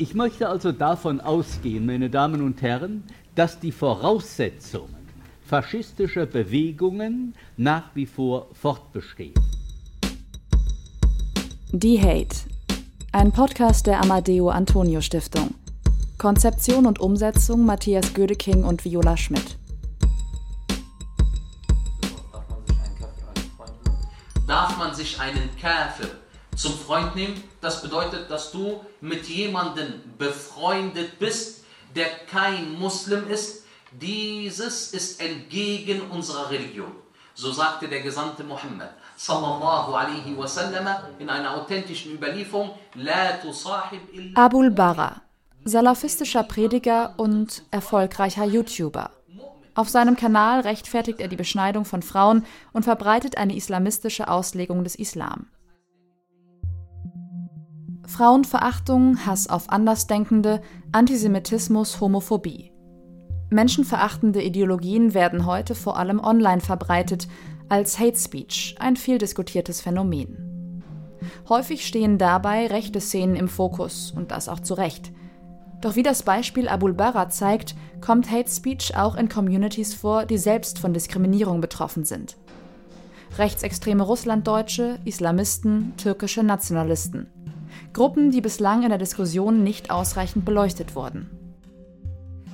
Ich 0.00 0.14
möchte 0.14 0.48
also 0.48 0.72
davon 0.72 1.20
ausgehen, 1.20 1.84
meine 1.84 2.08
Damen 2.08 2.40
und 2.40 2.62
Herren, 2.62 3.04
dass 3.34 3.60
die 3.60 3.70
Voraussetzungen 3.70 4.96
faschistischer 5.44 6.24
Bewegungen 6.24 7.34
nach 7.58 7.94
wie 7.94 8.06
vor 8.06 8.48
fortbestehen. 8.54 9.34
Die 11.72 12.00
Hate. 12.00 12.34
Ein 13.12 13.30
Podcast 13.30 13.86
der 13.86 14.00
Amadeo 14.00 14.48
Antonio 14.48 15.02
Stiftung. 15.02 15.54
Konzeption 16.16 16.86
und 16.86 16.98
Umsetzung 16.98 17.66
Matthias 17.66 18.14
Gödeking 18.14 18.64
und 18.64 18.82
Viola 18.86 19.18
Schmidt. 19.18 19.58
Darf 24.48 24.78
man 24.78 24.94
sich 24.94 25.20
einen 25.20 25.50
Kafir 25.60 26.08
zum 26.60 26.74
Freund 26.74 27.16
nehmen. 27.16 27.42
Das 27.60 27.82
bedeutet, 27.82 28.30
dass 28.30 28.52
du 28.52 28.84
mit 29.00 29.26
jemandem 29.28 29.88
befreundet 30.18 31.18
bist, 31.18 31.64
der 31.96 32.08
kein 32.30 32.78
Muslim 32.78 33.28
ist. 33.28 33.64
Dieses 33.92 34.92
ist 34.92 35.20
entgegen 35.20 36.02
unserer 36.10 36.50
Religion. 36.50 36.92
So 37.34 37.50
sagte 37.50 37.88
der 37.88 38.02
Gesandte 38.02 38.44
Muhammad 38.44 38.90
sallallahu 39.16 39.92
alaihi 39.94 40.36
wasallam 40.36 40.86
in 41.18 41.30
einer 41.30 41.54
authentischen 41.56 42.12
Überlieferung: 42.14 42.70
Abul 44.34 44.70
Bara, 44.70 45.22
salafistischer 45.64 46.42
Prediger 46.42 47.14
und 47.16 47.62
erfolgreicher 47.70 48.44
YouTuber. 48.44 49.10
Auf 49.74 49.88
seinem 49.88 50.16
Kanal 50.16 50.60
rechtfertigt 50.60 51.20
er 51.20 51.28
die 51.28 51.36
Beschneidung 51.36 51.84
von 51.84 52.02
Frauen 52.02 52.44
und 52.72 52.84
verbreitet 52.84 53.38
eine 53.38 53.56
islamistische 53.56 54.28
Auslegung 54.28 54.84
des 54.84 54.94
Islam. 54.94 55.46
Frauenverachtung, 58.10 59.24
Hass 59.24 59.48
auf 59.48 59.70
Andersdenkende, 59.70 60.60
Antisemitismus, 60.90 62.00
Homophobie. 62.00 62.72
Menschenverachtende 63.50 64.42
Ideologien 64.42 65.14
werden 65.14 65.46
heute 65.46 65.76
vor 65.76 65.96
allem 65.96 66.18
online 66.18 66.60
verbreitet, 66.60 67.28
als 67.68 68.00
Hate 68.00 68.18
Speech, 68.18 68.74
ein 68.80 68.96
viel 68.96 69.18
diskutiertes 69.18 69.80
Phänomen. 69.80 70.82
Häufig 71.48 71.86
stehen 71.86 72.18
dabei 72.18 72.66
rechte 72.66 73.00
Szenen 73.00 73.36
im 73.36 73.46
Fokus, 73.46 74.12
und 74.14 74.32
das 74.32 74.48
auch 74.48 74.60
zu 74.60 74.74
Recht. 74.74 75.12
Doch 75.80 75.94
wie 75.94 76.02
das 76.02 76.24
Beispiel 76.24 76.68
Abul 76.68 76.94
Bara 76.94 77.28
zeigt, 77.28 77.76
kommt 78.00 78.28
Hate 78.28 78.50
Speech 78.50 78.96
auch 78.96 79.14
in 79.14 79.28
Communities 79.28 79.94
vor, 79.94 80.26
die 80.26 80.38
selbst 80.38 80.80
von 80.80 80.92
Diskriminierung 80.92 81.60
betroffen 81.60 82.04
sind. 82.04 82.36
Rechtsextreme 83.38 84.02
Russlanddeutsche, 84.02 84.98
Islamisten, 85.04 85.92
türkische 85.96 86.42
Nationalisten. 86.42 87.28
Gruppen, 87.92 88.30
die 88.30 88.40
bislang 88.40 88.82
in 88.82 88.90
der 88.90 88.98
Diskussion 88.98 89.64
nicht 89.64 89.90
ausreichend 89.90 90.44
beleuchtet 90.44 90.94
wurden. 90.94 91.30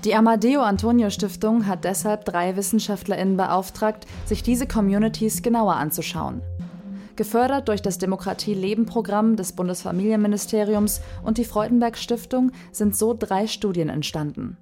Die 0.05 0.15
Amadeo 0.15 0.63
Antonio 0.63 1.11
Stiftung 1.11 1.67
hat 1.67 1.85
deshalb 1.85 2.25
drei 2.25 2.57
WissenschaftlerInnen 2.57 3.37
beauftragt, 3.37 4.07
sich 4.25 4.43
diese 4.43 4.67
Communities 4.67 5.43
genauer 5.43 5.77
anzuschauen. 5.77 6.43
Gefördert 7.17 7.69
durch 7.69 7.83
das 7.83 7.99
Demokratie-Leben-Programm 7.99 9.37
des 9.37 9.53
Bundesfamilienministeriums 9.55 11.01
und 11.25 11.39
die 11.39 11.45
Freudenberg 11.45 11.97
Stiftung 11.97 12.53
sind 12.73 12.95
so 12.95 13.15
drei 13.19 13.47
Studien 13.47 13.89
entstanden. 13.89 14.59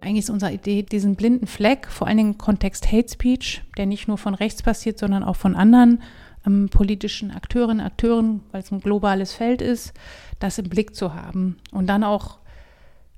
Eigentlich 0.00 0.24
ist 0.24 0.30
unsere 0.30 0.52
Idee, 0.52 0.82
diesen 0.82 1.16
blinden 1.16 1.46
Fleck, 1.46 1.88
vor 1.88 2.06
allen 2.06 2.18
Dingen 2.18 2.32
im 2.32 2.38
Kontext 2.38 2.92
Hate 2.92 3.12
Speech, 3.12 3.64
der 3.76 3.86
nicht 3.86 4.06
nur 4.06 4.18
von 4.18 4.34
rechts 4.34 4.62
passiert, 4.62 4.98
sondern 4.98 5.24
auch 5.24 5.36
von 5.36 5.56
anderen 5.56 6.02
ähm, 6.46 6.68
politischen 6.68 7.30
Akteurinnen, 7.30 7.84
Akteuren, 7.84 8.42
weil 8.52 8.62
es 8.62 8.70
ein 8.70 8.80
globales 8.80 9.32
Feld 9.32 9.62
ist, 9.62 9.92
das 10.38 10.58
im 10.58 10.68
Blick 10.68 10.94
zu 10.94 11.14
haben 11.14 11.58
und 11.72 11.86
dann 11.86 12.04
auch 12.04 12.38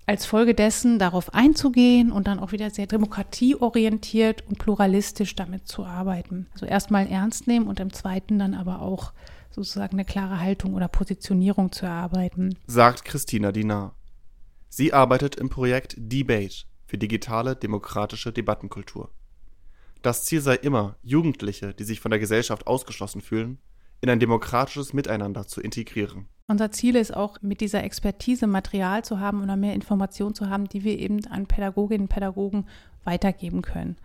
als 0.07 0.27
Folge 0.27 0.55
dessen 0.55 0.99
darauf 0.99 1.35
einzugehen 1.35 2.11
und 2.11 2.27
dann 2.27 2.41
auch 2.41 2.51
wieder 2.51 2.71
sehr 2.71 2.89
demokratieorientiert 2.89 4.45
und 4.49 4.59
pluralistisch 4.59 5.37
damit 5.37 5.69
zu 5.69 5.85
arbeiten. 5.85 6.49
Also 6.53 6.67
erstmal 6.67 7.07
ernst 7.07 7.47
nehmen 7.47 7.69
und 7.69 7.79
im 7.79 7.93
zweiten 7.93 8.39
dann 8.39 8.55
aber 8.55 8.83
auch 8.83 9.13
sozusagen 9.53 9.95
eine 9.95 10.05
klare 10.05 10.41
Haltung 10.41 10.75
oder 10.75 10.89
Positionierung 10.89 11.71
zu 11.71 11.87
erarbeiten. 11.87 12.57
Sagt 12.67 13.05
Christina 13.05 13.53
Dinar. 13.53 13.95
Sie 14.69 14.93
arbeitet 14.93 15.37
im 15.37 15.49
Projekt 15.49 15.95
Debate 15.97 16.65
für 16.87 16.99
digitale 16.99 17.55
demokratische 17.55 18.33
Debattenkultur. 18.33 19.11
Das 20.03 20.25
Ziel 20.25 20.41
sei 20.41 20.55
immer, 20.55 20.97
Jugendliche, 21.03 21.75
die 21.75 21.85
sich 21.85 22.01
von 22.01 22.11
der 22.11 22.21
Gesellschaft 22.21 22.67
ausgeschlossen 22.67 23.21
fühlen, 23.21 23.59
in 24.01 24.09
ein 24.09 24.19
demokratisches 24.19 24.95
Miteinander 24.95 25.47
zu 25.47 25.61
integrieren. 25.61 26.27
Unser 26.49 26.73
Ziel 26.73 26.97
ist 26.97 27.15
auch, 27.15 27.37
mit 27.43 27.61
dieser 27.61 27.85
Expertise 27.85 28.47
Material 28.47 29.05
zu 29.05 29.21
haben 29.21 29.43
oder 29.43 29.57
mehr 29.57 29.75
Informationen 29.75 30.35
zu 30.35 30.49
haben, 30.49 30.69
die 30.69 30.85
wir 30.85 30.99
eben 30.99 31.25
an 31.27 31.47
Pädagoginnen 31.47 32.07
und 32.07 32.09
Pädagogen 32.09 32.67
weitergeben 33.05 33.61
können. 33.61 33.97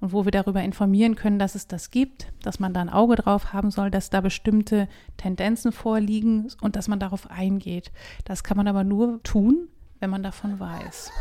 Und 0.00 0.12
wo 0.12 0.24
wir 0.24 0.32
darüber 0.32 0.62
informieren 0.62 1.14
können, 1.14 1.38
dass 1.38 1.54
es 1.54 1.68
das 1.68 1.90
gibt, 1.90 2.32
dass 2.42 2.58
man 2.58 2.74
da 2.74 2.80
ein 2.80 2.88
Auge 2.88 3.14
drauf 3.16 3.52
haben 3.52 3.70
soll, 3.70 3.90
dass 3.90 4.10
da 4.10 4.20
bestimmte 4.20 4.88
Tendenzen 5.16 5.70
vorliegen 5.70 6.50
und 6.60 6.74
dass 6.74 6.88
man 6.88 6.98
darauf 6.98 7.30
eingeht. 7.30 7.92
Das 8.24 8.42
kann 8.42 8.56
man 8.56 8.66
aber 8.66 8.82
nur 8.84 9.22
tun, 9.22 9.68
wenn 10.00 10.10
man 10.10 10.22
davon 10.22 10.58
weiß. 10.58 11.12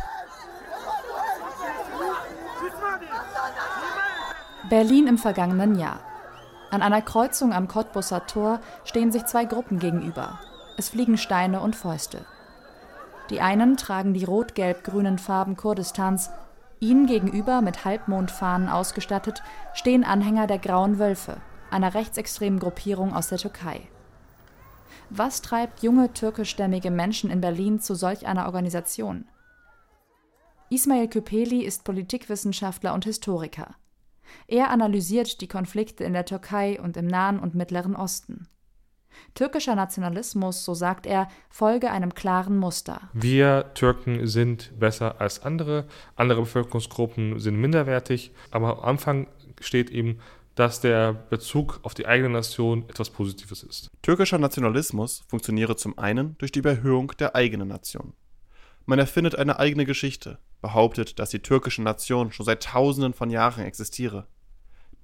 Berlin 4.71 5.05
im 5.07 5.17
vergangenen 5.17 5.77
Jahr. 5.77 5.99
An 6.69 6.81
einer 6.81 7.01
Kreuzung 7.01 7.51
am 7.51 7.67
Cottbusser 7.67 8.25
Tor 8.25 8.61
stehen 8.85 9.11
sich 9.11 9.25
zwei 9.25 9.43
Gruppen 9.43 9.79
gegenüber. 9.79 10.39
Es 10.77 10.87
fliegen 10.87 11.17
Steine 11.17 11.59
und 11.59 11.75
Fäuste. 11.75 12.23
Die 13.29 13.41
einen 13.41 13.75
tragen 13.75 14.13
die 14.13 14.23
rot-gelb-grünen 14.23 15.19
Farben 15.19 15.57
Kurdistans. 15.57 16.29
Ihnen 16.79 17.05
gegenüber, 17.05 17.61
mit 17.61 17.83
Halbmondfahnen 17.83 18.69
ausgestattet, 18.69 19.43
stehen 19.73 20.05
Anhänger 20.05 20.47
der 20.47 20.59
Grauen 20.59 20.99
Wölfe, 20.99 21.35
einer 21.69 21.93
rechtsextremen 21.93 22.61
Gruppierung 22.61 23.13
aus 23.13 23.27
der 23.27 23.39
Türkei. 23.39 23.81
Was 25.09 25.41
treibt 25.41 25.83
junge 25.83 26.13
türkischstämmige 26.13 26.91
Menschen 26.91 27.29
in 27.29 27.41
Berlin 27.41 27.81
zu 27.81 27.93
solch 27.93 28.25
einer 28.25 28.45
Organisation? 28.45 29.25
Ismail 30.69 31.09
Küpeli 31.09 31.61
ist 31.65 31.83
Politikwissenschaftler 31.83 32.93
und 32.93 33.03
Historiker. 33.03 33.75
Er 34.47 34.69
analysiert 34.69 35.41
die 35.41 35.47
Konflikte 35.47 36.03
in 36.03 36.13
der 36.13 36.25
Türkei 36.25 36.79
und 36.81 36.97
im 36.97 37.07
Nahen 37.07 37.39
und 37.39 37.55
Mittleren 37.55 37.95
Osten. 37.95 38.47
Türkischer 39.35 39.75
Nationalismus, 39.75 40.65
so 40.65 40.73
sagt 40.73 41.05
er, 41.05 41.27
folge 41.49 41.91
einem 41.91 42.13
klaren 42.13 42.57
Muster. 42.57 43.09
Wir 43.13 43.71
Türken 43.73 44.27
sind 44.27 44.77
besser 44.79 45.19
als 45.21 45.43
andere, 45.43 45.85
andere 46.15 46.41
Bevölkerungsgruppen 46.41 47.39
sind 47.39 47.57
minderwertig, 47.57 48.31
aber 48.51 48.79
am 48.79 48.89
Anfang 48.89 49.27
steht 49.59 49.89
eben, 49.89 50.19
dass 50.55 50.81
der 50.81 51.13
Bezug 51.13 51.79
auf 51.83 51.93
die 51.93 52.07
eigene 52.07 52.29
Nation 52.29 52.83
etwas 52.89 53.09
Positives 53.09 53.63
ist. 53.63 53.89
Türkischer 54.01 54.37
Nationalismus 54.37 55.23
funktioniere 55.27 55.75
zum 55.75 55.97
einen 55.97 56.37
durch 56.39 56.51
die 56.51 56.59
Überhöhung 56.59 57.13
der 57.19 57.35
eigenen 57.35 57.69
Nation. 57.69 58.13
Man 58.85 58.99
erfindet 58.99 59.35
eine 59.35 59.59
eigene 59.59 59.85
Geschichte, 59.85 60.39
behauptet, 60.61 61.19
dass 61.19 61.31
die 61.31 61.39
türkische 61.39 61.81
Nation 61.81 62.31
schon 62.31 62.45
seit 62.45 62.63
Tausenden 62.63 63.13
von 63.13 63.29
Jahren 63.29 63.65
existiere. 63.65 64.27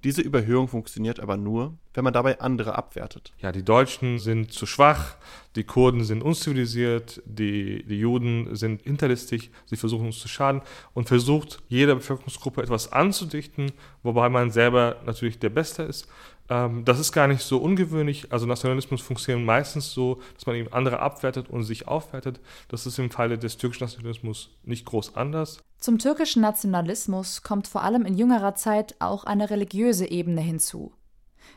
Diese 0.04 0.22
Überhöhung 0.22 0.68
funktioniert 0.68 1.18
aber 1.18 1.36
nur, 1.36 1.76
wenn 1.92 2.04
man 2.04 2.12
dabei 2.12 2.40
andere 2.40 2.76
abwertet. 2.76 3.32
Ja, 3.40 3.50
die 3.50 3.64
Deutschen 3.64 4.20
sind 4.20 4.52
zu 4.52 4.64
schwach, 4.64 5.16
die 5.56 5.64
Kurden 5.64 6.04
sind 6.04 6.22
unzivilisiert, 6.22 7.20
die, 7.24 7.82
die 7.82 7.98
Juden 7.98 8.54
sind 8.54 8.82
hinterlistig, 8.82 9.50
sie 9.66 9.76
versuchen 9.76 10.06
uns 10.06 10.20
zu 10.20 10.28
schaden 10.28 10.62
und 10.94 11.08
versucht 11.08 11.60
jeder 11.68 11.96
Bevölkerungsgruppe 11.96 12.62
etwas 12.62 12.92
anzudichten, 12.92 13.72
wobei 14.04 14.28
man 14.28 14.52
selber 14.52 15.00
natürlich 15.04 15.40
der 15.40 15.50
Beste 15.50 15.82
ist. 15.82 16.06
Ähm, 16.48 16.84
das 16.84 16.98
ist 16.98 17.12
gar 17.12 17.26
nicht 17.26 17.42
so 17.42 17.58
ungewöhnlich. 17.58 18.32
Also 18.32 18.46
Nationalismus 18.46 19.00
funktioniert 19.00 19.44
meistens 19.44 19.92
so, 19.92 20.20
dass 20.34 20.46
man 20.46 20.56
eben 20.56 20.72
andere 20.72 21.00
abwertet 21.00 21.50
und 21.50 21.64
sich 21.64 21.88
aufwertet. 21.88 22.40
Das 22.68 22.86
ist 22.86 22.98
im 22.98 23.10
Falle 23.10 23.38
des 23.38 23.56
türkischen 23.56 23.84
Nationalismus 23.84 24.50
nicht 24.64 24.84
groß 24.84 25.16
anders. 25.16 25.58
Zum 25.78 25.98
türkischen 25.98 26.42
Nationalismus 26.42 27.42
kommt 27.42 27.68
vor 27.68 27.82
allem 27.82 28.04
in 28.04 28.16
jüngerer 28.16 28.54
Zeit 28.54 28.96
auch 28.98 29.24
eine 29.24 29.50
religiöse 29.50 30.10
Ebene 30.10 30.40
hinzu. 30.40 30.92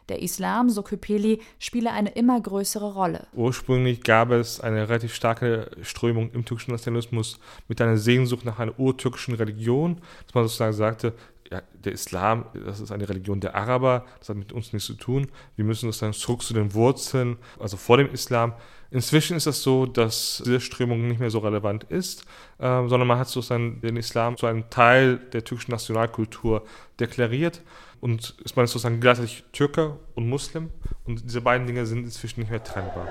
Der 0.10 0.22
Islam, 0.22 0.70
so 0.70 0.84
Küpeli, 0.84 1.42
spiele 1.60 1.92
eine 1.92 2.10
immer 2.10 2.40
größere 2.40 2.94
Rolle. 2.94 3.28
Ursprünglich 3.34 4.04
gab 4.04 4.32
es 4.32 4.60
eine 4.60 4.90
relativ 4.90 5.14
starke 5.14 5.72
Strömung 5.84 6.32
im 6.32 6.44
türkischen 6.44 6.72
Nationalismus 6.72 7.40
mit 7.68 7.82
einer 7.82 7.98
Sehnsucht 7.98 8.46
nach 8.46 8.60
einer 8.60 8.78
urtürkischen 8.80 9.36
Religion, 9.36 10.02
dass 10.26 10.34
man 10.34 10.44
sozusagen 10.46 10.74
sagte, 10.74 11.14
der 11.52 11.92
Islam, 11.92 12.46
das 12.54 12.80
ist 12.80 12.92
eine 12.92 13.08
Religion 13.08 13.42
der 13.42 13.56
Araber, 13.56 14.06
das 14.20 14.30
hat 14.30 14.38
mit 14.38 14.54
uns 14.54 14.72
nichts 14.72 14.88
zu 14.88 14.94
tun. 14.94 15.28
Wir 15.56 15.66
müssen 15.66 15.88
das 15.88 16.00
dann 16.00 16.14
zurück 16.14 16.42
zu 16.42 16.54
den 16.54 16.74
Wurzeln, 16.74 17.38
also 17.60 17.78
vor 17.78 17.98
dem 17.98 18.12
Islam. 18.12 18.54
Inzwischen 18.90 19.38
ist 19.38 19.48
es 19.48 19.64
so, 19.64 19.86
dass 19.86 20.42
diese 20.46 20.60
Strömung 20.60 21.08
nicht 21.08 21.20
mehr 21.20 21.30
so 21.30 21.40
relevant 21.40 21.86
ist, 21.86 22.26
äh, 22.58 22.88
sondern 22.88 23.08
man 23.08 23.20
hat 23.20 23.28
sozusagen 23.28 23.82
den 23.82 23.98
Islam 23.98 24.38
zu 24.38 24.48
einem 24.48 24.70
Teil 24.70 25.18
der 25.18 25.44
türkischen 25.44 25.72
Nationalkultur 25.72 26.64
deklariert 27.00 27.62
und 28.02 28.36
ist 28.44 28.56
man 28.56 28.68
sozusagen 28.68 29.00
gleichzeitig 29.00 29.44
Türke 29.52 29.98
und 30.16 30.28
Muslim 30.28 30.72
und 31.06 31.24
diese 31.24 31.42
beiden 31.42 31.68
Dinge 31.68 31.86
sind 31.86 32.04
inzwischen 32.04 32.42
nicht 32.42 32.50
mehr 32.50 32.64
trennbar. 32.64 33.08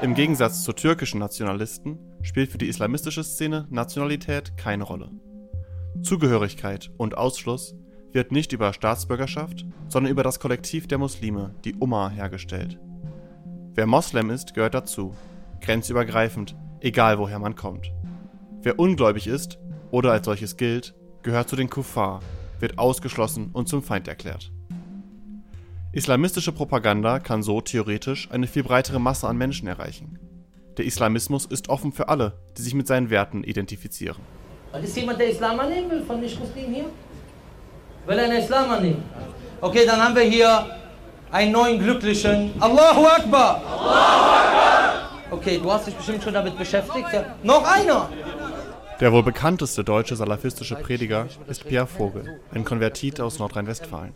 Im 0.00 0.14
Gegensatz 0.14 0.62
zu 0.62 0.72
türkischen 0.72 1.18
Nationalisten 1.18 1.98
spielt 2.28 2.52
für 2.52 2.58
die 2.58 2.68
islamistische 2.68 3.24
Szene 3.24 3.66
Nationalität 3.70 4.58
keine 4.58 4.84
Rolle. 4.84 5.10
Zugehörigkeit 6.02 6.90
und 6.98 7.16
Ausschluss 7.16 7.74
wird 8.12 8.32
nicht 8.32 8.52
über 8.52 8.74
Staatsbürgerschaft, 8.74 9.64
sondern 9.88 10.12
über 10.12 10.22
das 10.22 10.38
Kollektiv 10.38 10.86
der 10.86 10.98
Muslime, 10.98 11.54
die 11.64 11.74
Umma, 11.76 12.10
hergestellt. 12.10 12.78
Wer 13.74 13.86
Moslem 13.86 14.28
ist, 14.28 14.52
gehört 14.52 14.74
dazu, 14.74 15.14
grenzübergreifend, 15.62 16.54
egal 16.80 17.18
woher 17.18 17.38
man 17.38 17.54
kommt. 17.54 17.92
Wer 18.60 18.78
ungläubig 18.78 19.26
ist 19.26 19.58
oder 19.90 20.12
als 20.12 20.26
solches 20.26 20.58
gilt, 20.58 20.94
gehört 21.22 21.48
zu 21.48 21.56
den 21.56 21.70
Kuffar, 21.70 22.20
wird 22.60 22.78
ausgeschlossen 22.78 23.50
und 23.54 23.68
zum 23.68 23.82
Feind 23.82 24.06
erklärt. 24.06 24.52
Islamistische 25.92 26.52
Propaganda 26.52 27.20
kann 27.20 27.42
so 27.42 27.62
theoretisch 27.62 28.30
eine 28.30 28.46
viel 28.46 28.64
breitere 28.64 28.98
Masse 28.98 29.26
an 29.26 29.38
Menschen 29.38 29.66
erreichen. 29.66 30.18
Der 30.78 30.86
Islamismus 30.86 31.44
ist 31.44 31.68
offen 31.68 31.92
für 31.92 32.08
alle, 32.08 32.34
die 32.56 32.62
sich 32.62 32.72
mit 32.72 32.86
seinen 32.86 33.10
Werten 33.10 33.42
identifizieren. 33.42 34.22
Ist 34.80 34.96
jemand, 34.96 35.18
der 35.18 35.28
Islam 35.30 35.58
annehmen 35.58 35.90
will, 35.90 36.02
von 36.04 36.20
Nicht-Muslimen 36.20 36.72
hier? 36.72 36.84
Will 38.06 38.18
einer 38.18 38.38
Islam 38.38 38.70
annehmen? 38.70 39.02
Okay, 39.60 39.84
dann 39.84 40.00
haben 40.00 40.14
wir 40.14 40.22
hier 40.22 40.66
einen 41.32 41.50
neuen 41.50 41.80
Glücklichen. 41.80 42.52
Allahu 42.60 43.06
Akbar! 43.06 43.60
Allahu 43.66 44.36
Akbar! 44.36 45.10
Okay, 45.32 45.58
du 45.60 45.72
hast 45.72 45.88
dich 45.88 45.94
bestimmt 45.94 46.22
schon 46.22 46.32
damit 46.32 46.56
beschäftigt. 46.56 47.08
Ja. 47.12 47.24
Noch 47.42 47.64
einer! 47.64 48.08
Der 49.00 49.12
wohl 49.12 49.24
bekannteste 49.24 49.82
deutsche 49.82 50.14
salafistische 50.14 50.76
Prediger 50.76 51.26
ist 51.48 51.66
Pierre 51.66 51.86
Vogel, 51.88 52.40
ein 52.54 52.64
Konvertit 52.64 53.20
aus 53.20 53.40
Nordrhein-Westfalen. 53.40 54.12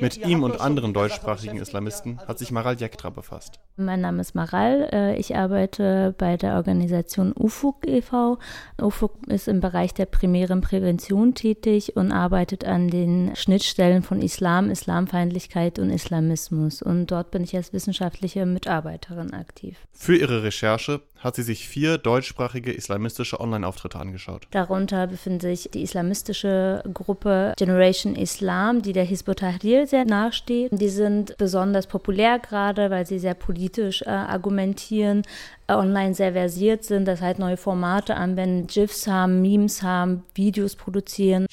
Mit 0.00 0.16
ihm 0.18 0.42
und 0.42 0.60
anderen 0.60 0.92
deutschsprachigen 0.92 1.58
Islamisten 1.58 2.18
hat 2.26 2.38
sich 2.38 2.50
Maral 2.50 2.76
Jektra 2.76 3.10
befasst. 3.10 3.60
Mein 3.76 4.00
Name 4.00 4.20
ist 4.20 4.34
Maral. 4.34 4.88
Äh, 4.92 5.16
ich 5.18 5.36
arbeite 5.36 6.14
bei 6.18 6.36
der 6.36 6.56
Organisation 6.56 7.32
UFUG 7.32 7.86
e.V. 7.86 8.38
UFUG 8.80 9.12
ist 9.28 9.46
im 9.46 9.60
Bereich 9.60 9.94
der 9.94 10.06
primären 10.06 10.60
Prävention 10.60 11.34
tätig 11.34 11.96
und 11.96 12.10
arbeitet 12.10 12.64
an 12.64 12.88
den 12.88 13.36
Schnittstellen 13.36 14.02
von 14.02 14.20
Islam, 14.20 14.70
Islamfeindlichkeit 14.70 15.78
und 15.78 15.90
Islamismus. 15.90 16.82
Und 16.82 17.06
dort 17.06 17.30
bin 17.30 17.44
ich 17.44 17.54
als 17.54 17.72
wissenschaftliche 17.72 18.46
Mitarbeiterin 18.46 19.32
aktiv. 19.32 19.78
Für 19.92 20.16
ihre 20.16 20.42
Recherche 20.42 21.00
hat 21.18 21.36
sie 21.36 21.42
sich 21.42 21.68
vier 21.68 21.98
deutschsprachige 21.98 22.72
islamistische 22.72 23.40
Online-Auftritte 23.40 23.98
angeschaut. 23.98 24.46
Darunter 24.50 25.06
befindet 25.06 25.42
sich 25.42 25.70
die 25.72 25.82
islamistische 25.82 26.82
Gruppe 26.94 27.54
Generation 27.56 28.14
Islam, 28.14 28.82
die 28.82 28.92
der 28.92 29.04
Hizb 29.04 29.28
Tahrir 29.58 29.86
sehr 29.86 30.04
nachsteht. 30.04 30.70
Die 30.72 30.88
sind 30.88 31.36
besonders 31.36 31.86
populär 31.86 32.38
gerade, 32.38 32.90
weil 32.90 33.06
sie 33.06 33.18
sehr 33.18 33.34
politisch 33.34 34.02
äh, 34.02 34.08
argumentieren, 34.08 35.22
äh, 35.66 35.74
online 35.74 36.14
sehr 36.14 36.32
versiert 36.32 36.84
sind, 36.84 37.06
das 37.06 37.20
heißt 37.20 37.38
neue 37.38 37.56
Formate 37.56 38.14
anwenden, 38.16 38.66
GIFs 38.66 39.06
haben, 39.06 39.42
Memes 39.42 39.82
haben, 39.82 40.24
Videos 40.34 40.76
produzieren. 40.76 41.46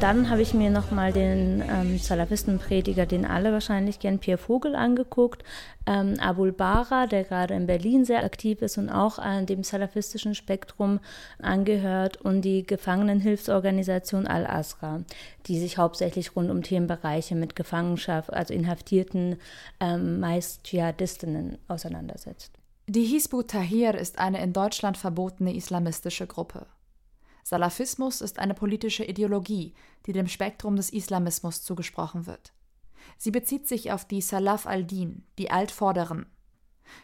Dann 0.00 0.30
habe 0.30 0.40
ich 0.40 0.54
mir 0.54 0.70
nochmal 0.70 1.12
den 1.12 1.62
ähm, 1.68 1.98
Salafistenprediger, 1.98 3.04
den 3.04 3.26
alle 3.26 3.52
wahrscheinlich 3.52 3.98
kennen, 3.98 4.18
Pierre 4.18 4.38
Vogel 4.38 4.74
angeguckt, 4.74 5.44
ähm, 5.86 6.18
Abul 6.18 6.52
Bara, 6.52 7.06
der 7.06 7.24
gerade 7.24 7.52
in 7.52 7.66
Berlin 7.66 8.06
sehr 8.06 8.24
aktiv 8.24 8.62
ist 8.62 8.78
und 8.78 8.88
auch 8.88 9.18
an 9.18 9.44
dem 9.44 9.62
salafistischen 9.62 10.34
Spektrum 10.34 11.00
angehört 11.38 12.16
und 12.16 12.40
die 12.40 12.66
Gefangenenhilfsorganisation 12.66 14.26
Al-Asra, 14.26 15.02
die 15.44 15.60
sich 15.60 15.76
hauptsächlich 15.76 16.34
rund 16.34 16.50
um 16.50 16.62
Themenbereiche 16.62 17.34
mit 17.34 17.54
Gefangenschaft, 17.54 18.32
also 18.32 18.54
Inhaftierten, 18.54 19.36
ähm, 19.80 20.18
meist 20.18 20.64
Dschihadistinnen 20.64 21.58
auseinandersetzt. 21.68 22.52
Die 22.86 23.04
Hisbu 23.04 23.42
Tahir 23.42 23.94
ist 23.96 24.18
eine 24.18 24.42
in 24.42 24.54
Deutschland 24.54 24.96
verbotene 24.96 25.54
islamistische 25.54 26.26
Gruppe. 26.26 26.64
Salafismus 27.50 28.20
ist 28.20 28.38
eine 28.38 28.54
politische 28.54 29.02
Ideologie, 29.02 29.74
die 30.06 30.12
dem 30.12 30.28
Spektrum 30.28 30.76
des 30.76 30.92
Islamismus 30.92 31.64
zugesprochen 31.64 32.26
wird. 32.26 32.52
Sie 33.18 33.32
bezieht 33.32 33.66
sich 33.66 33.90
auf 33.90 34.04
die 34.04 34.20
Salaf 34.20 34.68
al-Din, 34.68 35.24
die 35.36 35.50
Altvorderen. 35.50 36.26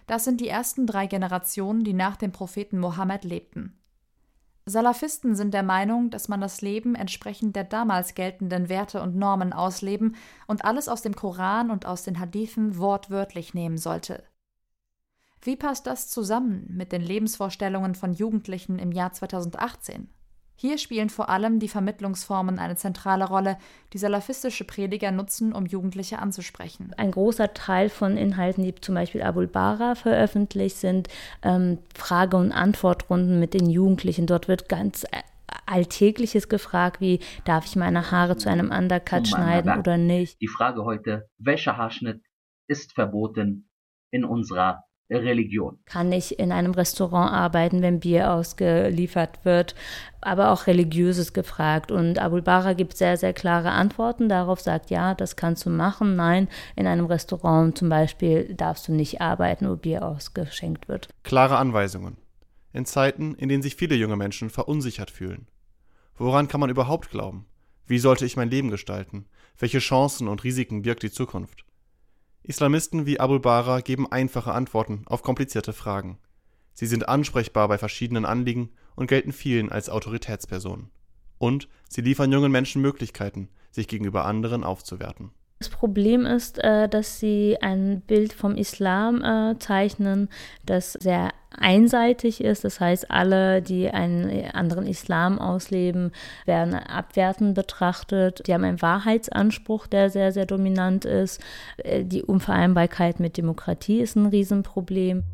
Das 0.06 0.22
sind 0.22 0.40
die 0.40 0.46
ersten 0.46 0.86
drei 0.86 1.08
Generationen, 1.08 1.82
die 1.82 1.94
nach 1.94 2.14
dem 2.14 2.30
Propheten 2.30 2.78
Mohammed 2.78 3.24
lebten. 3.24 3.76
Salafisten 4.66 5.34
sind 5.34 5.52
der 5.52 5.64
Meinung, 5.64 6.10
dass 6.10 6.28
man 6.28 6.40
das 6.40 6.60
Leben 6.60 6.94
entsprechend 6.94 7.56
der 7.56 7.64
damals 7.64 8.14
geltenden 8.14 8.68
Werte 8.68 9.02
und 9.02 9.16
Normen 9.16 9.52
ausleben 9.52 10.14
und 10.46 10.64
alles 10.64 10.88
aus 10.88 11.02
dem 11.02 11.16
Koran 11.16 11.72
und 11.72 11.86
aus 11.86 12.04
den 12.04 12.20
Hadithen 12.20 12.78
wortwörtlich 12.78 13.52
nehmen 13.52 13.78
sollte. 13.78 14.22
Wie 15.42 15.56
passt 15.56 15.88
das 15.88 16.08
zusammen 16.08 16.66
mit 16.68 16.92
den 16.92 17.02
Lebensvorstellungen 17.02 17.96
von 17.96 18.12
Jugendlichen 18.12 18.78
im 18.78 18.92
Jahr 18.92 19.12
2018? 19.12 20.08
Hier 20.56 20.78
spielen 20.78 21.10
vor 21.10 21.28
allem 21.28 21.60
die 21.60 21.68
Vermittlungsformen 21.68 22.58
eine 22.58 22.76
zentrale 22.76 23.26
Rolle, 23.26 23.58
die 23.92 23.98
salafistische 23.98 24.64
Prediger 24.64 25.12
nutzen, 25.12 25.52
um 25.52 25.66
Jugendliche 25.66 26.18
anzusprechen. 26.18 26.92
Ein 26.96 27.10
großer 27.10 27.52
Teil 27.52 27.90
von 27.90 28.16
Inhalten, 28.16 28.64
die 28.64 28.74
zum 28.74 28.94
Beispiel 28.94 29.22
Abul 29.22 29.46
Bara 29.46 29.94
veröffentlicht, 29.94 30.78
sind 30.78 31.08
ähm, 31.42 31.78
Frage- 31.94 32.38
und 32.38 32.52
Antwortrunden 32.52 33.38
mit 33.38 33.52
den 33.52 33.68
Jugendlichen. 33.68 34.26
Dort 34.26 34.48
wird 34.48 34.70
ganz 34.70 35.04
äh, 35.04 35.22
Alltägliches 35.66 36.48
gefragt, 36.48 37.00
wie 37.00 37.20
darf 37.44 37.66
ich 37.66 37.76
meine 37.76 38.10
Haare 38.10 38.36
zu 38.36 38.48
einem 38.48 38.70
Undercut 38.70 39.28
schneiden 39.28 39.78
oder 39.78 39.98
nicht. 39.98 40.40
Die 40.40 40.48
Frage 40.48 40.84
heute, 40.84 41.28
welcher 41.38 41.76
Haarschnitt 41.76 42.22
ist 42.66 42.94
verboten 42.94 43.68
in 44.10 44.24
unserer 44.24 44.85
Religion. 45.10 45.78
Kann 45.84 46.10
ich 46.10 46.38
in 46.38 46.50
einem 46.50 46.72
Restaurant 46.72 47.32
arbeiten, 47.32 47.82
wenn 47.82 48.00
Bier 48.00 48.32
ausgeliefert 48.32 49.44
wird, 49.44 49.74
aber 50.20 50.50
auch 50.50 50.66
religiöses 50.66 51.32
gefragt. 51.32 51.92
Und 51.92 52.18
Abul 52.18 52.42
Bara 52.42 52.72
gibt 52.72 52.96
sehr, 52.96 53.16
sehr 53.16 53.32
klare 53.32 53.70
Antworten 53.70 54.28
darauf, 54.28 54.60
sagt, 54.60 54.90
ja, 54.90 55.14
das 55.14 55.36
kannst 55.36 55.64
du 55.64 55.70
machen. 55.70 56.16
Nein, 56.16 56.48
in 56.74 56.86
einem 56.86 57.06
Restaurant 57.06 57.78
zum 57.78 57.88
Beispiel 57.88 58.54
darfst 58.54 58.88
du 58.88 58.92
nicht 58.92 59.20
arbeiten, 59.20 59.68
wo 59.68 59.76
Bier 59.76 60.04
ausgeschenkt 60.04 60.88
wird. 60.88 61.08
Klare 61.22 61.56
Anweisungen. 61.58 62.16
In 62.72 62.84
Zeiten, 62.84 63.34
in 63.36 63.48
denen 63.48 63.62
sich 63.62 63.76
viele 63.76 63.94
junge 63.94 64.16
Menschen 64.16 64.50
verunsichert 64.50 65.10
fühlen. 65.10 65.46
Woran 66.16 66.48
kann 66.48 66.60
man 66.60 66.70
überhaupt 66.70 67.10
glauben? 67.10 67.46
Wie 67.86 67.98
sollte 67.98 68.26
ich 68.26 68.36
mein 68.36 68.50
Leben 68.50 68.70
gestalten? 68.70 69.26
Welche 69.58 69.78
Chancen 69.78 70.26
und 70.28 70.42
Risiken 70.42 70.82
birgt 70.82 71.02
die 71.02 71.10
Zukunft? 71.10 71.65
Islamisten 72.48 73.06
wie 73.06 73.18
Abul 73.18 73.40
Bara 73.40 73.80
geben 73.80 74.10
einfache 74.10 74.52
Antworten 74.52 75.02
auf 75.06 75.22
komplizierte 75.22 75.72
Fragen. 75.72 76.18
Sie 76.74 76.86
sind 76.86 77.08
ansprechbar 77.08 77.66
bei 77.66 77.76
verschiedenen 77.76 78.24
Anliegen 78.24 78.70
und 78.94 79.08
gelten 79.08 79.32
vielen 79.32 79.72
als 79.72 79.90
Autoritätspersonen. 79.90 80.90
Und 81.38 81.68
sie 81.88 82.02
liefern 82.02 82.30
jungen 82.30 82.52
Menschen 82.52 82.80
Möglichkeiten, 82.82 83.48
sich 83.72 83.88
gegenüber 83.88 84.26
anderen 84.26 84.62
aufzuwerten. 84.62 85.32
Das 85.58 85.70
Problem 85.70 86.26
ist, 86.26 86.62
äh, 86.62 86.86
dass 86.86 87.18
sie 87.18 87.56
ein 87.62 88.02
Bild 88.02 88.34
vom 88.34 88.56
Islam 88.56 89.22
äh, 89.24 89.58
zeichnen, 89.58 90.28
das 90.66 90.92
sehr 90.92 91.30
einseitig 91.50 92.44
ist. 92.44 92.64
Das 92.64 92.78
heißt, 92.78 93.10
alle, 93.10 93.62
die 93.62 93.88
einen 93.88 94.50
anderen 94.50 94.86
Islam 94.86 95.38
ausleben, 95.38 96.12
werden 96.44 96.74
abwertend 96.74 97.54
betrachtet. 97.54 98.46
Die 98.46 98.52
haben 98.52 98.64
einen 98.64 98.82
Wahrheitsanspruch, 98.82 99.86
der 99.86 100.10
sehr, 100.10 100.30
sehr 100.30 100.44
dominant 100.44 101.06
ist. 101.06 101.40
Äh, 101.78 102.04
die 102.04 102.22
Unvereinbarkeit 102.22 103.18
mit 103.18 103.38
Demokratie 103.38 104.00
ist 104.00 104.14
ein 104.14 104.26
Riesenproblem. 104.26 105.24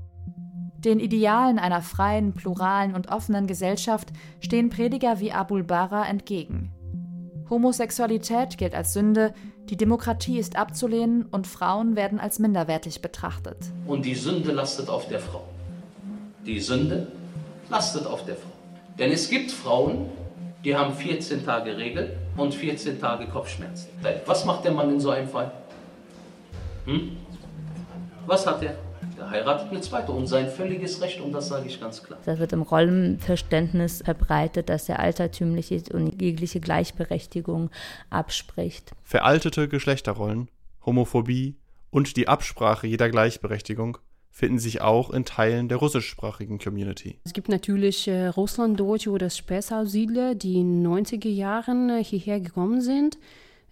Den 0.78 1.00
Idealen 1.00 1.58
einer 1.58 1.82
freien, 1.82 2.32
pluralen 2.34 2.94
und 2.94 3.08
offenen 3.08 3.48
Gesellschaft 3.48 4.12
stehen 4.40 4.70
Prediger 4.70 5.18
wie 5.18 5.32
Abul 5.32 5.64
Bara 5.64 6.06
entgegen. 6.06 6.72
Homosexualität 7.52 8.56
gilt 8.56 8.74
als 8.74 8.94
Sünde, 8.94 9.34
die 9.68 9.76
Demokratie 9.76 10.38
ist 10.38 10.56
abzulehnen 10.56 11.26
und 11.30 11.46
Frauen 11.46 11.96
werden 11.96 12.18
als 12.18 12.38
minderwertig 12.38 13.02
betrachtet. 13.02 13.58
Und 13.86 14.06
die 14.06 14.14
Sünde 14.14 14.52
lastet 14.52 14.88
auf 14.88 15.06
der 15.08 15.20
Frau. 15.20 15.44
Die 16.46 16.58
Sünde 16.58 17.08
lastet 17.68 18.06
auf 18.06 18.24
der 18.24 18.36
Frau. 18.36 18.50
Denn 18.98 19.12
es 19.12 19.28
gibt 19.28 19.50
Frauen, 19.50 20.06
die 20.64 20.74
haben 20.74 20.94
14 20.94 21.44
Tage 21.44 21.76
Regel 21.76 22.16
und 22.38 22.54
14 22.54 22.98
Tage 22.98 23.26
Kopfschmerzen. 23.26 23.88
Was 24.24 24.46
macht 24.46 24.64
der 24.64 24.72
Mann 24.72 24.90
in 24.90 24.98
so 24.98 25.10
einem 25.10 25.28
Fall? 25.28 25.52
Hm? 26.86 27.18
Was 28.26 28.46
hat 28.46 28.62
er? 28.62 28.76
Er 29.22 29.30
heiratet 29.30 29.70
eine 29.70 29.80
zweite 29.80 30.10
und 30.10 30.26
sein 30.26 30.48
völliges 30.48 31.00
Recht 31.00 31.20
und 31.20 31.30
das 31.30 31.46
sage 31.46 31.68
ich 31.68 31.80
ganz 31.80 32.02
klar. 32.02 32.18
Das 32.24 32.40
wird 32.40 32.52
im 32.52 32.62
Rollenverständnis 32.62 34.02
verbreitet, 34.04 34.68
dass 34.68 34.88
er 34.88 34.98
altertümlich 34.98 35.70
ist 35.70 35.92
und 35.92 36.20
jegliche 36.20 36.58
Gleichberechtigung 36.58 37.70
abspricht. 38.10 38.90
Veraltete 39.04 39.68
Geschlechterrollen, 39.68 40.48
Homophobie 40.84 41.54
und 41.90 42.16
die 42.16 42.26
Absprache 42.26 42.88
jeder 42.88 43.10
Gleichberechtigung 43.10 43.98
finden 44.32 44.58
sich 44.58 44.80
auch 44.80 45.10
in 45.10 45.24
Teilen 45.24 45.68
der 45.68 45.78
russischsprachigen 45.78 46.58
Community. 46.58 47.20
Es 47.24 47.32
gibt 47.32 47.48
natürlich 47.48 48.08
äh, 48.08 48.26
Russlanddeutsche 48.26 49.10
oder 49.10 49.30
Späßaussiedler, 49.30 50.34
die 50.34 50.56
in 50.56 50.82
den 50.82 50.92
90er 50.92 51.28
Jahren 51.28 51.90
äh, 51.90 52.02
hierher 52.02 52.40
gekommen 52.40 52.80
sind. 52.80 53.18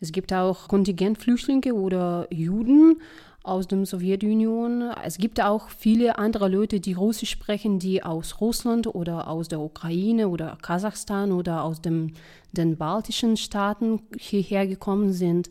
Es 0.01 0.13
gibt 0.13 0.33
auch 0.33 0.69
Kontingentflüchtlinge 0.69 1.75
oder 1.75 2.27
Juden, 2.31 3.01
aus 3.43 3.67
der 3.69 3.87
Sowjetunion. 3.87 4.91
Es 5.03 5.19
gibt 5.19 5.41
auch 5.41 5.69
viele 5.71 6.19
andere 6.19 6.49
Leute, 6.49 6.81
die 6.81 6.93
Russisch 6.93 7.31
sprechen, 7.31 7.79
die 7.79 8.03
aus 8.03 8.41
Russland 8.41 8.87
oder 8.87 9.29
aus 9.29 9.49
der 9.49 9.61
Ukraine 9.61 10.29
oder 10.29 10.59
Kasachstan 10.61 11.33
oder 11.33 11.65
aus 11.65 11.81
dem, 11.81 12.13
den 12.53 12.77
baltischen 12.77 13.37
Staaten 13.37 14.03
hierher 14.19 14.67
gekommen 14.67 15.13
sind. 15.13 15.51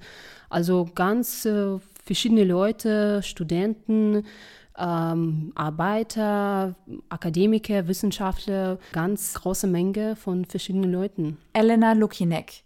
Also 0.50 0.90
ganz 0.94 1.46
äh, 1.46 1.80
verschiedene 2.04 2.44
Leute, 2.44 3.22
Studenten, 3.24 4.24
ähm, 4.78 5.52
Arbeiter, 5.56 6.76
Akademiker, 7.10 7.88
Wissenschaftler, 7.88 8.80
ganz 8.94 9.34
große 9.34 9.68
Menge 9.68 10.16
von 10.16 10.46
verschiedenen 10.46 10.92
Leuten. 10.92 11.38
Elena 11.54 11.94
Lukinek. 11.94 12.64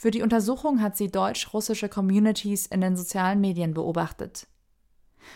Für 0.00 0.12
die 0.12 0.22
Untersuchung 0.22 0.80
hat 0.80 0.96
sie 0.96 1.10
deutsch-russische 1.10 1.88
Communities 1.88 2.66
in 2.66 2.80
den 2.80 2.94
sozialen 2.94 3.40
Medien 3.40 3.74
beobachtet. 3.74 4.46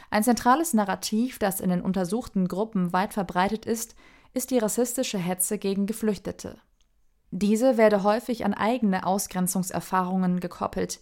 Ein 0.08 0.22
zentrales 0.22 0.72
Narrativ, 0.72 1.40
das 1.40 1.58
in 1.58 1.68
den 1.68 1.80
untersuchten 1.80 2.46
Gruppen 2.46 2.92
weit 2.92 3.12
verbreitet 3.12 3.66
ist, 3.66 3.96
ist 4.34 4.52
die 4.52 4.58
rassistische 4.58 5.18
Hetze 5.18 5.58
gegen 5.58 5.86
Geflüchtete. 5.86 6.58
Diese 7.32 7.76
werde 7.76 8.04
häufig 8.04 8.44
an 8.44 8.54
eigene 8.54 9.04
Ausgrenzungserfahrungen 9.04 10.38
gekoppelt. 10.38 11.00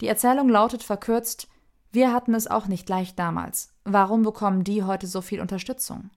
Die 0.00 0.08
Erzählung 0.08 0.48
lautet 0.48 0.82
verkürzt 0.82 1.48
Wir 1.92 2.14
hatten 2.14 2.34
es 2.34 2.46
auch 2.46 2.66
nicht 2.66 2.88
leicht 2.88 3.18
damals. 3.18 3.74
Warum 3.84 4.22
bekommen 4.22 4.64
die 4.64 4.84
heute 4.84 5.06
so 5.06 5.20
viel 5.20 5.42
Unterstützung? 5.42 6.08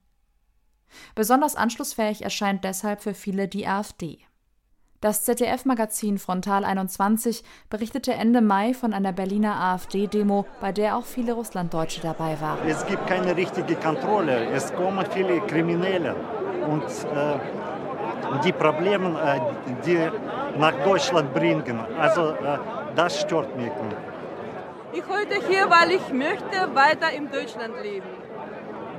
Besonders 1.14 1.56
anschlussfähig 1.56 2.22
erscheint 2.22 2.64
deshalb 2.64 3.02
für 3.02 3.12
viele 3.12 3.48
die 3.48 3.66
AfD. 3.66 4.24
Das 5.02 5.24
ZDF-Magazin 5.24 6.18
Frontal 6.18 6.62
21 6.62 7.42
berichtete 7.70 8.12
Ende 8.12 8.42
Mai 8.42 8.74
von 8.74 8.92
einer 8.92 9.14
Berliner 9.14 9.58
AfD-Demo, 9.58 10.44
bei 10.60 10.72
der 10.72 10.94
auch 10.94 11.06
viele 11.06 11.32
Russlanddeutsche 11.32 12.02
dabei 12.02 12.38
waren. 12.38 12.58
Es 12.68 12.84
gibt 12.84 13.06
keine 13.06 13.34
richtige 13.34 13.76
Kontrolle. 13.76 14.50
Es 14.52 14.70
kommen 14.74 15.06
viele 15.10 15.40
Kriminelle 15.46 16.14
und 16.68 16.84
äh, 16.84 17.38
die 18.44 18.52
Probleme, 18.52 19.18
äh, 19.24 19.40
die 19.86 19.98
nach 20.58 20.74
Deutschland 20.84 21.32
bringen. 21.32 21.80
Also 21.98 22.32
äh, 22.32 22.58
das 22.94 23.22
stört 23.22 23.56
mich. 23.56 23.72
Ich 24.92 25.04
heute 25.08 25.36
hier, 25.48 25.70
weil 25.70 25.92
ich 25.92 26.12
möchte 26.12 26.74
weiter 26.74 27.10
in 27.10 27.30
Deutschland 27.30 27.72
leben. 27.82 28.08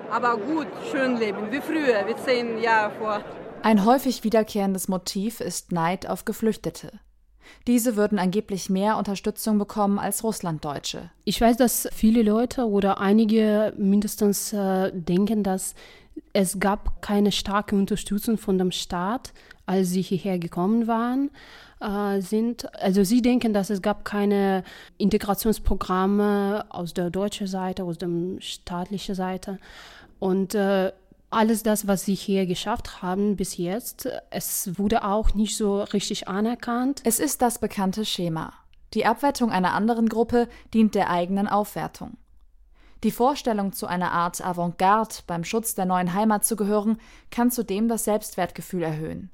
Aber 0.10 0.36
gut, 0.36 0.65
schön 0.91 1.17
leben, 1.17 1.51
wie 1.51 1.62
früher, 1.62 2.08
wie 2.08 2.15
zehn 2.15 2.58
Jahre 2.58 2.89
vor. 3.00 3.22
Ein 3.63 3.86
häufig 3.86 4.24
wiederkehrendes 4.24 4.88
Motiv 4.88 5.39
ist 5.39 5.72
Neid 5.72 6.08
auf 6.08 6.25
Geflüchtete. 6.25 6.91
Diese 7.68 7.96
würden 7.96 8.18
angeblich 8.18 8.70
mehr 8.70 8.98
Unterstützung 8.98 9.60
bekommen 9.60 10.00
als 10.00 10.24
Russlanddeutsche. 10.24 11.12
Ich 11.25 11.39
weiß, 11.39 11.58
dass 11.58 11.88
viele 11.91 12.24
Leute 12.24 12.68
oder 12.68 13.00
einige 13.00 13.74
mindestens 13.77 14.53
äh, 14.53 14.91
denken, 14.94 15.44
dass 15.44 15.75
es 16.34 16.60
gab 16.60 17.01
keine 17.01 17.32
starke 17.32 17.75
Unterstützung 17.75 18.38
von 18.38 18.58
dem 18.58 18.72
Staat, 18.72 19.34
als 19.65 19.89
sie 19.89 20.01
hierher 20.01 20.39
gekommen 20.39 20.88
waren. 20.88 21.30
Äh, 21.82 22.22
sind. 22.22 22.74
Also 22.80 23.03
sie 23.03 23.22
denken, 23.22 23.53
dass 23.53 23.70
es 23.70 23.82
gab 23.82 24.06
keine 24.06 24.63
Integrationsprogramme 24.98 26.65
aus 26.70 26.94
der 26.94 27.10
deutschen 27.10 27.48
Seite, 27.48 27.84
aus 27.84 27.98
der 27.98 28.10
staatlichen 28.39 29.15
Seite. 29.15 29.58
Und 30.20 30.53
äh, 30.53 30.91
alles 31.32 31.64
das, 31.64 31.88
was 31.88 32.06
sie 32.06 32.16
hier 32.16 32.46
geschafft 32.46 33.02
haben 33.02 33.36
bis 33.36 33.58
jetzt, 33.58 34.08
es 34.30 34.78
wurde 34.78 35.04
auch 35.04 35.34
nicht 35.34 35.58
so 35.58 35.82
richtig 35.82 36.28
anerkannt. 36.28 37.02
Es 37.06 37.20
ist 37.20 37.42
das 37.42 37.60
bekannte 37.60 38.06
Schema. 38.06 38.54
Die 38.94 39.06
Abwertung 39.06 39.52
einer 39.52 39.74
anderen 39.74 40.10
Gruppe 40.10 40.50
dient 40.74 40.96
der 40.96 41.10
eigenen 41.10 41.48
Aufwertung. 41.48 42.18
Die 43.04 43.12
Vorstellung, 43.12 43.74
zu 43.74 43.88
einer 43.88 44.12
Art 44.12 44.46
Avantgarde 44.46 45.16
beim 45.26 45.44
Schutz 45.44 45.74
der 45.74 45.86
neuen 45.86 46.14
Heimat 46.14 46.46
zu 46.46 46.56
gehören, 46.56 47.00
kann 47.32 47.50
zudem 47.50 47.88
das 47.88 48.04
Selbstwertgefühl 48.04 48.84
erhöhen. 48.84 49.32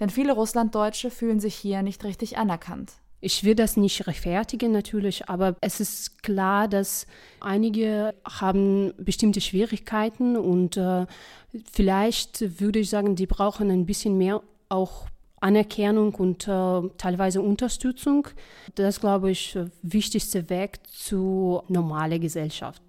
Denn 0.00 0.08
viele 0.08 0.32
Russlanddeutsche 0.32 1.10
fühlen 1.10 1.40
sich 1.40 1.54
hier 1.54 1.82
nicht 1.82 2.04
richtig 2.04 2.38
anerkannt. 2.38 2.92
Ich 3.20 3.44
will 3.44 3.54
das 3.54 3.76
nicht 3.76 4.06
rechtfertigen 4.06 4.72
natürlich, 4.72 5.28
aber 5.28 5.56
es 5.60 5.80
ist 5.80 6.22
klar, 6.22 6.68
dass 6.68 7.06
einige 7.40 8.14
haben 8.24 8.92
bestimmte 8.98 9.40
Schwierigkeiten 9.40 10.36
und 10.36 10.76
äh, 10.76 11.06
vielleicht 11.72 12.60
würde 12.60 12.80
ich 12.80 12.90
sagen, 12.90 13.16
die 13.16 13.26
brauchen 13.26 13.70
ein 13.70 13.86
bisschen 13.86 14.18
mehr 14.18 14.42
auch 14.68 15.06
Anerkennung 15.40 16.14
und 16.14 16.46
äh, 16.46 16.80
teilweise 16.98 17.40
Unterstützung. 17.40 18.28
Das 18.74 19.00
glaube 19.00 19.30
ich, 19.30 19.58
wichtigste 19.82 20.50
Weg 20.50 20.80
zu 20.86 21.62
normaler 21.68 22.18
Gesellschaft. 22.18 22.82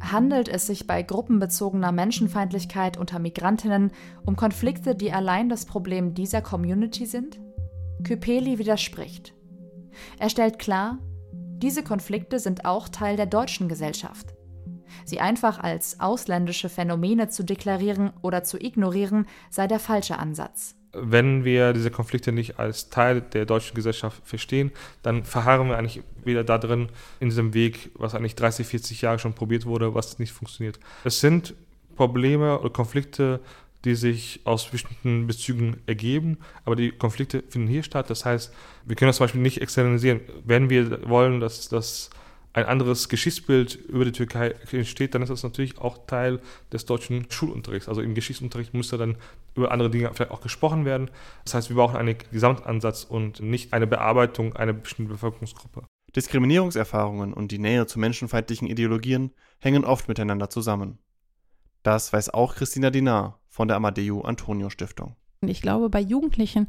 Handelt 0.00 0.48
es 0.48 0.66
sich 0.66 0.86
bei 0.86 1.02
gruppenbezogener 1.02 1.92
Menschenfeindlichkeit 1.92 2.96
unter 2.96 3.18
Migrantinnen 3.18 3.92
um 4.24 4.36
Konflikte, 4.36 4.94
die 4.94 5.12
allein 5.12 5.48
das 5.48 5.64
Problem 5.64 6.14
dieser 6.14 6.42
Community 6.42 7.06
sind? 7.06 7.40
Kypeli 8.04 8.58
widerspricht. 8.58 9.34
Er 10.18 10.28
stellt 10.28 10.58
klar, 10.58 10.98
diese 11.32 11.84
Konflikte 11.84 12.40
sind 12.40 12.64
auch 12.64 12.88
Teil 12.88 13.16
der 13.16 13.26
deutschen 13.26 13.68
Gesellschaft. 13.68 14.34
Sie 15.04 15.20
einfach 15.20 15.58
als 15.58 16.00
ausländische 16.00 16.68
Phänomene 16.68 17.28
zu 17.28 17.44
deklarieren 17.44 18.12
oder 18.20 18.42
zu 18.44 18.58
ignorieren, 18.60 19.26
sei 19.50 19.66
der 19.66 19.78
falsche 19.78 20.18
Ansatz. 20.18 20.74
Wenn 20.92 21.44
wir 21.44 21.72
diese 21.72 21.90
Konflikte 21.90 22.32
nicht 22.32 22.58
als 22.58 22.90
Teil 22.90 23.22
der 23.22 23.46
deutschen 23.46 23.74
Gesellschaft 23.74 24.20
verstehen, 24.26 24.72
dann 25.02 25.24
verharren 25.24 25.68
wir 25.68 25.78
eigentlich 25.78 26.02
wieder 26.22 26.44
da 26.44 26.58
drin 26.58 26.88
in 27.18 27.30
diesem 27.30 27.54
Weg, 27.54 27.92
was 27.94 28.14
eigentlich 28.14 28.34
30, 28.34 28.66
40 28.66 29.00
Jahre 29.02 29.18
schon 29.18 29.32
probiert 29.32 29.64
wurde, 29.64 29.94
was 29.94 30.18
nicht 30.18 30.32
funktioniert. 30.32 30.78
Es 31.04 31.20
sind 31.20 31.54
Probleme 31.96 32.58
oder 32.58 32.70
Konflikte, 32.70 33.40
die 33.84 33.94
sich 33.94 34.40
aus 34.44 34.68
bestimmten 34.68 35.26
Bezügen 35.26 35.78
ergeben, 35.86 36.38
aber 36.64 36.76
die 36.76 36.92
Konflikte 36.92 37.42
finden 37.48 37.68
hier 37.68 37.82
statt. 37.82 38.10
Das 38.10 38.24
heißt, 38.24 38.52
wir 38.84 38.96
können 38.96 39.08
das 39.08 39.16
zum 39.16 39.24
Beispiel 39.24 39.40
nicht 39.40 39.60
externalisieren. 39.60 40.20
Wenn 40.44 40.70
wir 40.70 41.08
wollen, 41.08 41.40
dass 41.40 41.68
das 41.68 42.10
ein 42.54 42.66
anderes 42.66 43.08
Geschichtsbild 43.08 43.74
über 43.74 44.04
die 44.04 44.12
Türkei 44.12 44.54
entsteht, 44.70 45.14
dann 45.14 45.22
ist 45.22 45.30
das 45.30 45.42
natürlich 45.42 45.78
auch 45.78 46.06
Teil 46.06 46.40
des 46.70 46.84
deutschen 46.84 47.30
Schulunterrichts. 47.30 47.88
Also 47.88 48.02
im 48.02 48.14
Geschichtsunterricht 48.14 48.74
müsste 48.74 48.98
dann 48.98 49.16
über 49.54 49.72
andere 49.72 49.90
Dinge 49.90 50.10
vielleicht 50.12 50.32
auch 50.32 50.42
gesprochen 50.42 50.84
werden. 50.84 51.10
Das 51.44 51.54
heißt, 51.54 51.70
wir 51.70 51.76
brauchen 51.76 51.96
einen 51.96 52.16
Gesamtansatz 52.30 53.04
und 53.04 53.40
nicht 53.40 53.72
eine 53.72 53.86
Bearbeitung 53.86 54.54
einer 54.54 54.74
bestimmten 54.74 55.12
Bevölkerungsgruppe. 55.12 55.84
Diskriminierungserfahrungen 56.14 57.32
und 57.32 57.52
die 57.52 57.58
Nähe 57.58 57.86
zu 57.86 57.98
menschenfeindlichen 57.98 58.68
Ideologien 58.68 59.32
hängen 59.60 59.86
oft 59.86 60.08
miteinander 60.08 60.50
zusammen. 60.50 60.98
Das 61.82 62.12
weiß 62.12 62.30
auch 62.30 62.54
Christina 62.54 62.90
Dinar 62.90 63.41
von 63.52 63.68
der 63.68 63.76
Amadeu 63.76 64.22
Antonio 64.22 64.70
Stiftung. 64.70 65.14
Ich 65.42 65.60
glaube, 65.60 65.90
bei 65.90 66.00
Jugendlichen 66.00 66.68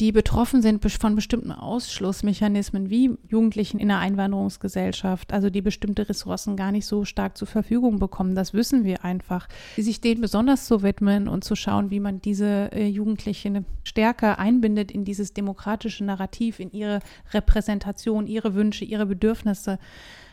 die 0.00 0.10
betroffen 0.10 0.60
sind 0.60 0.84
von 0.84 1.14
bestimmten 1.14 1.52
Ausschlussmechanismen 1.52 2.90
wie 2.90 3.16
Jugendlichen 3.28 3.78
in 3.78 3.88
der 3.88 4.00
Einwanderungsgesellschaft, 4.00 5.32
also 5.32 5.50
die 5.50 5.62
bestimmte 5.62 6.08
Ressourcen 6.08 6.56
gar 6.56 6.72
nicht 6.72 6.86
so 6.86 7.04
stark 7.04 7.38
zur 7.38 7.46
Verfügung 7.46 8.00
bekommen. 8.00 8.34
Das 8.34 8.54
wissen 8.54 8.82
wir 8.82 9.04
einfach. 9.04 9.48
Sich 9.76 10.00
denen 10.00 10.20
besonders 10.20 10.66
zu 10.66 10.82
widmen 10.82 11.28
und 11.28 11.44
zu 11.44 11.54
schauen, 11.54 11.90
wie 11.90 12.00
man 12.00 12.20
diese 12.20 12.72
äh, 12.72 12.88
Jugendlichen 12.88 13.66
stärker 13.84 14.40
einbindet 14.40 14.90
in 14.90 15.04
dieses 15.04 15.32
demokratische 15.32 16.04
Narrativ, 16.04 16.58
in 16.58 16.72
ihre 16.72 16.98
Repräsentation, 17.32 18.26
ihre 18.26 18.54
Wünsche, 18.54 18.84
ihre 18.84 19.06
Bedürfnisse 19.06 19.78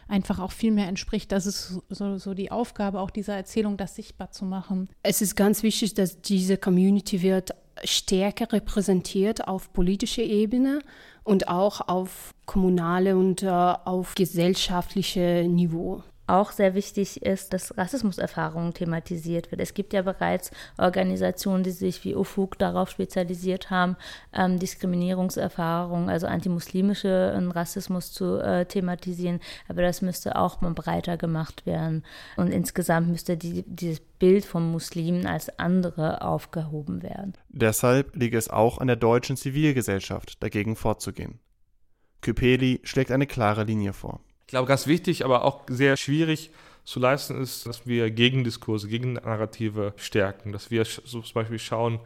einfach 0.07 0.39
auch 0.39 0.51
viel 0.51 0.71
mehr 0.71 0.87
entspricht. 0.87 1.31
Das 1.31 1.45
ist 1.45 1.81
so, 1.89 2.17
so 2.17 2.33
die 2.33 2.51
Aufgabe 2.51 2.99
auch 2.99 3.09
dieser 3.09 3.35
Erzählung, 3.35 3.77
das 3.77 3.95
sichtbar 3.95 4.31
zu 4.31 4.45
machen. 4.45 4.89
Es 5.03 5.21
ist 5.21 5.35
ganz 5.35 5.63
wichtig, 5.63 5.93
dass 5.93 6.21
diese 6.21 6.57
Community 6.57 7.21
wird 7.21 7.51
stärker 7.83 8.51
repräsentiert 8.51 9.47
auf 9.47 9.73
politischer 9.73 10.23
Ebene 10.23 10.79
und 11.23 11.47
auch 11.47 11.81
auf 11.87 12.33
kommunale 12.45 13.15
und 13.15 13.43
äh, 13.43 13.47
auf 13.47 14.15
gesellschaftliche 14.15 15.45
Niveau 15.47 16.03
auch 16.31 16.51
sehr 16.51 16.73
wichtig 16.73 17.21
ist, 17.21 17.53
dass 17.53 17.77
Rassismuserfahrungen 17.77 18.73
thematisiert 18.73 19.51
wird. 19.51 19.61
Es 19.61 19.73
gibt 19.73 19.93
ja 19.93 20.01
bereits 20.01 20.51
Organisationen, 20.77 21.63
die 21.63 21.71
sich 21.71 22.03
wie 22.03 22.15
UFUG 22.15 22.57
darauf 22.57 22.89
spezialisiert 22.89 23.69
haben, 23.69 23.97
ähm, 24.33 24.59
Diskriminierungserfahrungen, 24.59 26.09
also 26.09 26.27
antimuslimischen 26.27 27.51
Rassismus 27.51 28.11
zu 28.11 28.37
äh, 28.37 28.65
thematisieren. 28.65 29.39
Aber 29.67 29.81
das 29.81 30.01
müsste 30.01 30.35
auch 30.35 30.61
mal 30.61 30.73
breiter 30.73 31.17
gemacht 31.17 31.65
werden. 31.65 32.03
Und 32.37 32.51
insgesamt 32.51 33.09
müsste 33.09 33.37
die, 33.37 33.63
dieses 33.67 33.99
Bild 33.99 34.45
von 34.45 34.71
Muslimen 34.71 35.25
als 35.25 35.57
andere 35.59 36.21
aufgehoben 36.21 37.03
werden. 37.03 37.33
Deshalb 37.49 38.15
liegt 38.15 38.35
es 38.35 38.49
auch 38.49 38.77
an 38.77 38.87
der 38.87 38.95
deutschen 38.95 39.35
Zivilgesellschaft, 39.35 40.41
dagegen 40.43 40.75
vorzugehen. 40.75 41.39
Kypeli 42.21 42.81
schlägt 42.83 43.11
eine 43.11 43.25
klare 43.25 43.63
Linie 43.63 43.93
vor. 43.93 44.21
Glaube, 44.51 44.67
ganz 44.67 44.85
wichtig, 44.85 45.23
aber 45.23 45.45
auch 45.45 45.61
sehr 45.69 45.95
schwierig 45.95 46.51
zu 46.83 46.99
leisten 46.99 47.41
ist, 47.41 47.65
dass 47.65 47.87
wir 47.87 48.11
Gegendiskurse, 48.11 48.89
Gegennarrative 48.89 49.93
stärken, 49.95 50.51
dass 50.51 50.69
wir 50.69 50.83
so 50.83 51.21
zum 51.21 51.33
Beispiel 51.33 51.57
schauen, 51.57 52.01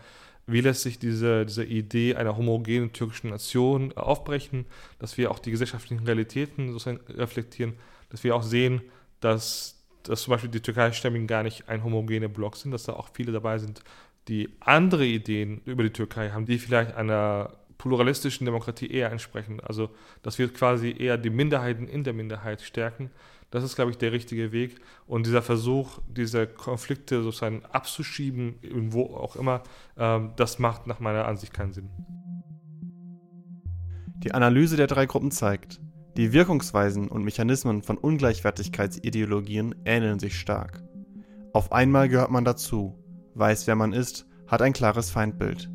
wie 0.45 0.61
lässt 0.61 0.83
sich 0.83 0.99
diese, 0.99 1.43
diese 1.47 1.65
Idee 1.65 2.13
einer 2.13 2.37
homogenen 2.37 2.93
türkischen 2.93 3.31
Nation 3.31 3.93
aufbrechen, 3.93 4.67
dass 4.99 5.17
wir 5.17 5.31
auch 5.31 5.39
die 5.39 5.49
gesellschaftlichen 5.49 6.05
Realitäten 6.05 6.71
sozusagen 6.71 6.99
reflektieren, 7.11 7.73
dass 8.09 8.23
wir 8.23 8.35
auch 8.35 8.43
sehen, 8.43 8.83
dass, 9.21 9.83
dass 10.03 10.21
zum 10.21 10.29
Beispiel 10.29 10.51
die 10.51 10.61
Türkeistämmigen 10.61 11.25
gar 11.25 11.41
nicht 11.41 11.67
ein 11.67 11.83
homogener 11.83 12.27
Block 12.27 12.57
sind, 12.57 12.69
dass 12.69 12.83
da 12.83 12.93
auch 12.93 13.09
viele 13.11 13.31
dabei 13.31 13.57
sind, 13.57 13.81
die 14.27 14.49
andere 14.59 15.07
Ideen 15.07 15.61
über 15.65 15.81
die 15.81 15.89
Türkei 15.89 16.29
haben, 16.29 16.45
die 16.45 16.59
vielleicht 16.59 16.93
einer 16.93 17.53
pluralistischen 17.77 18.45
Demokratie 18.45 18.87
eher 18.87 19.11
entsprechen. 19.11 19.59
Also, 19.59 19.89
dass 20.21 20.37
wir 20.39 20.51
quasi 20.51 20.95
eher 20.97 21.17
die 21.17 21.29
Minderheiten 21.29 21.87
in 21.87 22.03
der 22.03 22.13
Minderheit 22.13 22.61
stärken. 22.61 23.11
Das 23.51 23.63
ist, 23.63 23.75
glaube 23.75 23.91
ich, 23.91 23.97
der 23.97 24.11
richtige 24.11 24.51
Weg. 24.51 24.81
Und 25.07 25.25
dieser 25.25 25.41
Versuch, 25.41 25.99
diese 26.07 26.47
Konflikte 26.47 27.23
sozusagen 27.23 27.63
abzuschieben, 27.71 28.55
wo 28.91 29.15
auch 29.15 29.35
immer, 29.35 29.63
ähm, 29.97 30.31
das 30.35 30.59
macht 30.59 30.87
nach 30.87 30.99
meiner 30.99 31.25
Ansicht 31.27 31.53
keinen 31.53 31.73
Sinn. 31.73 31.89
Die 34.17 34.33
Analyse 34.33 34.75
der 34.75 34.87
drei 34.87 35.05
Gruppen 35.05 35.31
zeigt, 35.31 35.79
die 36.17 36.33
Wirkungsweisen 36.33 37.09
und 37.09 37.23
Mechanismen 37.23 37.81
von 37.81 37.97
Ungleichwertigkeitsideologien 37.97 39.75
ähneln 39.85 40.19
sich 40.19 40.39
stark. 40.39 40.81
Auf 41.53 41.71
einmal 41.71 42.09
gehört 42.09 42.31
man 42.31 42.45
dazu, 42.45 42.97
weiß, 43.35 43.67
wer 43.67 43.75
man 43.75 43.93
ist, 43.93 44.25
hat 44.47 44.61
ein 44.61 44.73
klares 44.73 45.11
Feindbild. 45.11 45.69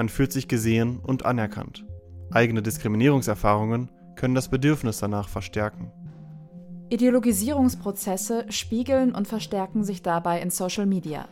Man 0.00 0.08
fühlt 0.08 0.32
sich 0.32 0.48
gesehen 0.48 0.98
und 0.98 1.26
anerkannt. 1.26 1.84
Eigene 2.30 2.62
Diskriminierungserfahrungen 2.62 3.90
können 4.16 4.34
das 4.34 4.48
Bedürfnis 4.48 4.98
danach 4.98 5.28
verstärken. 5.28 5.92
Ideologisierungsprozesse 6.88 8.46
spiegeln 8.48 9.14
und 9.14 9.28
verstärken 9.28 9.84
sich 9.84 10.00
dabei 10.00 10.40
in 10.40 10.48
Social 10.48 10.86
Media. 10.86 11.28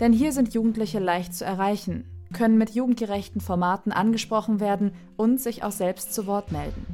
Denn 0.00 0.14
hier 0.14 0.32
sind 0.32 0.54
Jugendliche 0.54 1.00
leicht 1.00 1.34
zu 1.34 1.44
erreichen, 1.44 2.08
können 2.32 2.56
mit 2.56 2.70
jugendgerechten 2.70 3.42
Formaten 3.42 3.92
angesprochen 3.92 4.58
werden 4.58 4.92
und 5.18 5.38
sich 5.38 5.62
auch 5.62 5.70
selbst 5.70 6.14
zu 6.14 6.26
Wort 6.26 6.50
melden. 6.50 6.86